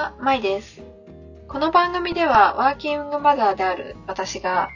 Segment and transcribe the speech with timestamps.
[0.00, 0.80] は、まいです。
[1.46, 4.70] この番組ではワーキングマザーである私が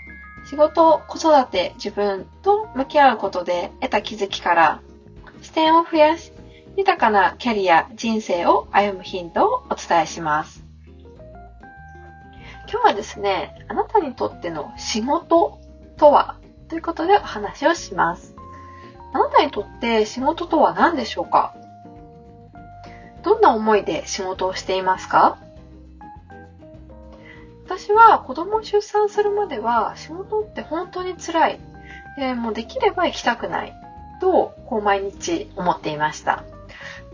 [0.51, 4.83] 仕事、子育て、自分と向き合うことで得た気づきから
[5.41, 6.31] 視点を増やし、
[6.77, 10.63] 豊かなキャリア、人生を歩むヒントをお伝えします。
[12.71, 15.59] 今日はですね、あなたにとっての仕事
[15.97, 16.37] とは
[16.69, 18.37] ということでお話をします。
[19.15, 21.55] あなたにとって仕事とは何でしょうか？
[23.25, 25.39] どんな思いで仕事をしていますか？
[27.67, 31.61] 私は子供を出産するまでは仕事って本当に辛い。
[32.19, 33.75] でもうできれば行きたくない。
[34.21, 36.45] と、こう毎日思っていました。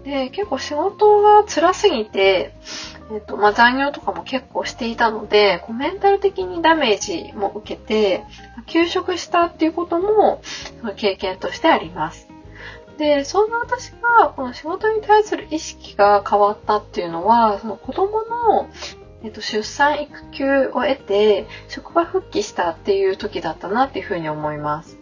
[0.05, 2.55] で、結構仕事が辛すぎて、
[3.13, 8.25] えっ、と、まあ、残業とかも結構していたので、こうメンタル的にダメージも受けて、
[8.67, 10.41] 休職したっていうことも、
[10.97, 12.30] 経験としてあります。
[13.01, 18.69] で、そんな私が、この仕事に対する意識が変わったっていうのは、その子供の、
[19.25, 24.99] えっと、出産育休を得て、職場復帰したっていう時だったなっていうふうに思います。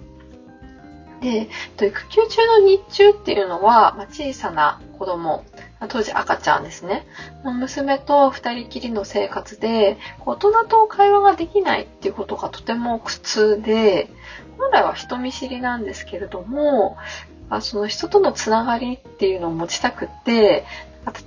[1.20, 5.44] で、えっと育休中の日中っていうのは、まあ、小さな子供、
[5.88, 7.04] 当時赤ちゃんですね。
[7.42, 14.08] 娘と二人きりの生活で、大人と会話ができないっていうことがとても苦痛で、
[14.56, 16.96] 本来は人見知りなんですけれども、
[17.50, 20.64] あその人とのつながりっていうのを持ちたくって、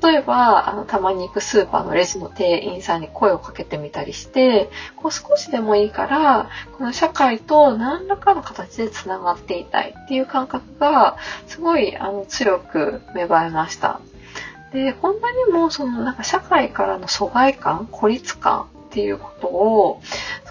[0.02, 14.02] 例えば、あの、たまに行くスーパーのレジの店員さんに声をかけてみたりして、こう少しでもいいから、この社会と何らかの形で繋がっていたいっていう感覚が、すごい、あの、強く芽生えました。
[14.73, 20.02] で、こんなにも、その、なんか社会からの疎外感、孤立感っていうことを、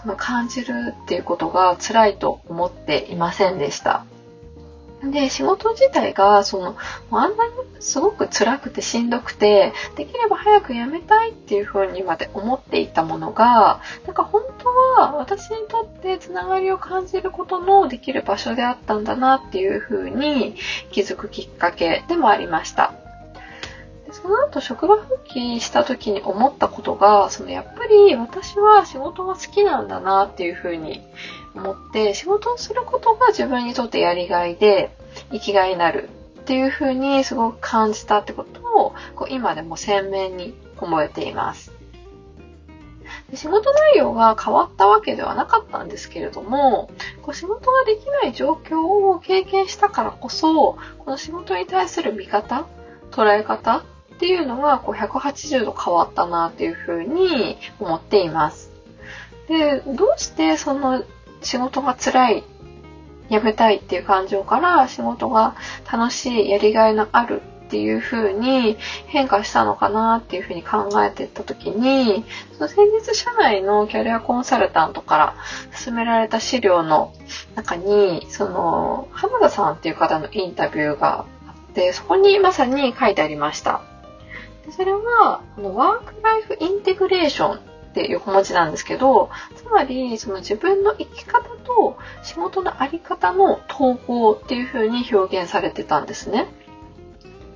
[0.02, 4.04] その感じるっていうことが辛いと思っていませんでした。
[5.02, 6.76] で、仕事自体が、その、
[7.10, 14.68] あんなにすごく辛くてしんどくて、できれば早く辞めたいっていうふうにまで思っていたものが、なんか本当
[15.00, 20.56] は私にとってつながりを感じることのできる場所であったんだなっていうふうに
[20.90, 22.99] 気づくきっかけでもありました。
[24.12, 31.02] その後職場復帰した時に思ったことが、そのやっぱり私は仕事が好きなんだなっていう風に
[31.54, 34.96] 思って、仕事をすることが自分にとってやりがいで、
[35.30, 36.08] 生きがいになる
[36.40, 41.72] っていう風にすごく感じたってことを、こう今でも鮮明に思えています。
[43.34, 46.90] 仕事内容が変わったわけではなかったんですけれども、
[47.22, 52.66] こう仕事ができない状況を経験したからこそ、この仕事に対する見方、
[53.10, 53.84] 捉え方
[54.20, 58.70] っていうのがこう180度変わったなっていうふうに思っています。
[59.48, 61.04] で、どうしてその
[61.40, 62.44] 仕事が辛い、
[63.30, 65.54] 辞めたいっていう感情から仕事が
[65.90, 68.76] 楽しい、やりがいのあるっていう風に
[69.06, 72.26] 変化したのかなっていう風に考えていった時に、
[72.58, 75.34] その先日社内のキャリアコンサルタントから
[75.74, 77.14] 進められた資料の
[77.54, 83.80] 中に、その、浜田さんっていう方のインタビューがあって、そこにまさに書いてありました。
[84.72, 87.58] それは、ワークライフインテグレーションっ
[87.94, 96.46] ていう横文字なんですけど、つまり、その自分の生き方と仕事のあり方の統合っていう風に表現されてたんですね。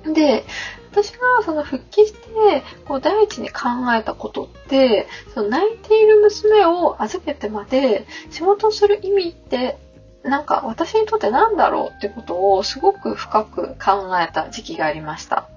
[0.03, 0.45] で、
[0.91, 9.77] 私がその復帰して、こう第一に考えたことって、その泣いている娘を預けてまで仕事をする意味って
[10.25, 15.49] なんか私にとって何だろうってことをすごく深く考えた時期がありました。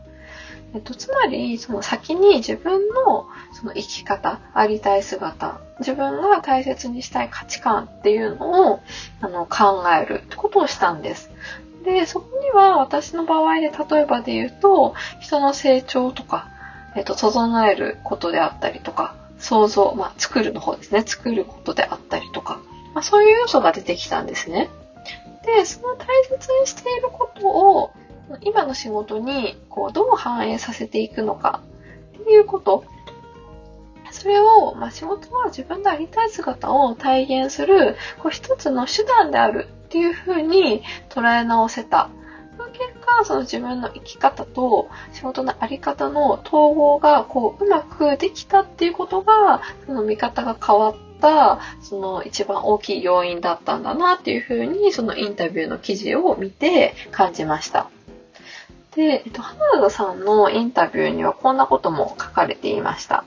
[0.75, 8.81] えっと、つまり、その先に自分のその生き方、ありたい姿、自分が大切にしたい価値観っていうのを
[9.21, 11.31] あの考えるってことをしたんです。
[11.85, 16.49] で、そこには私の場合で例えばで言うと、人の成長とか、
[16.97, 21.03] えっと、整えることであったりとか、想像、まあ、作るの方ですね。
[21.07, 22.61] 作ることであったりとか、
[22.95, 24.69] まあ、そういう要素が出てきたんですね。
[25.45, 27.91] で、その大切にしていることを
[28.43, 31.61] 今の仕事にこうどう反映させていくのか
[32.21, 32.85] っていうこと。
[34.11, 42.11] それを、まあ、仕事は自分のありたい姿を体現するこう一つの手段であるっていうふうに捉え直せた。
[42.57, 57.91] その結果、その自分の生き方と仕事のあり方の統合がこううまくできたっていうことが、その見方が変わった、その一番大きい要因だったんだなっていうふうに、そのインタビューの記事を見て感じました。
[58.95, 63.25] で、えっと、花田さんのインタビューにはこんなことも書かれていました。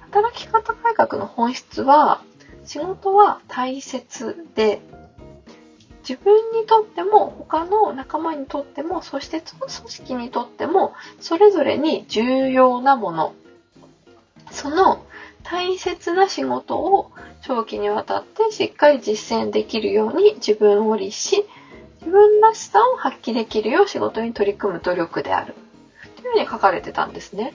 [0.00, 2.22] 働き方改革の本質は、
[2.64, 4.80] 仕事は大切で、
[6.08, 13.34] 自分にとっても、他の仲間にとっても、そしてその組織にとっても、それぞれに重要なもの
[14.52, 15.04] その
[15.42, 17.10] 大切な仕事を
[17.42, 21.44] 長期にわたってしっかり実践できるように自分を律し、
[22.02, 25.54] 自分らしさを発揮できるよう仕事に取り組む努力である。
[26.16, 27.54] というふうに書かれてたんですね。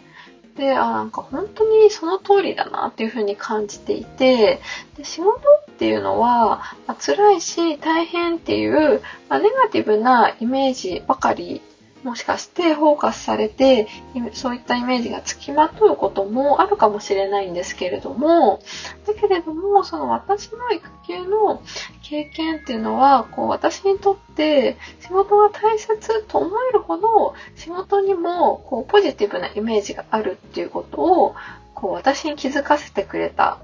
[0.56, 4.60] で、あ、なんか本当にその通りだなっていうふうに感じていて、
[4.98, 5.40] で仕事
[5.72, 11.62] っていうのは、まあ、辛いし大変っていう、まあ、ネガティブなイメージばかり
[12.04, 13.88] もしかしてフォーカスされて、
[14.34, 18.62] そういったイメージがつきまとうこともあるかもしれないんですけれども、
[19.06, 21.62] だけれども、その私の育休の
[22.04, 31.36] 経験っていうのは、こう私にとって仕事が大切と思えるほど仕事にもこうポジティブなイメージがあるっていうことを
[31.74, 33.60] こう私に気づかせてくれた。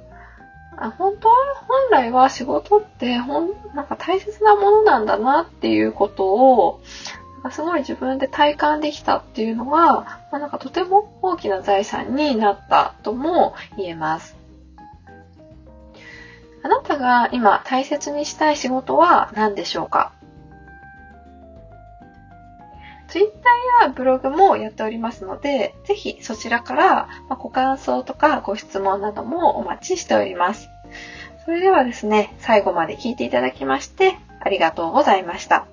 [0.97, 1.35] 本当は、
[1.67, 6.81] 本来は仕事ってほん、なんか大切なものなんだなっていうことを、
[7.51, 14.35] すごい自分で体感できたっていうのは、まあ、なんかとても大きな財産になったとも言えます。
[16.63, 20.13] あなたが今大切にしたい仕事は何でしょうか
[23.09, 23.31] ？Twitter
[23.81, 30.69] やブログもやっておりますので、ぜひそちらからご感想とかご質問などもお待ちしております。
[31.43, 35.67] それではですね、最後まで聞いていただきましてありがとうございました。